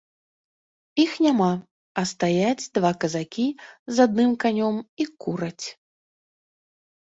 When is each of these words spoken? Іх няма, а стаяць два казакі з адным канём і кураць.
Іх 1.03 1.11
няма, 1.25 1.49
а 2.01 2.03
стаяць 2.11 2.69
два 2.77 2.91
казакі 3.03 3.45
з 3.99 4.01
адным 4.07 4.31
канём 4.45 4.75
і 5.05 5.09
кураць. 5.27 5.65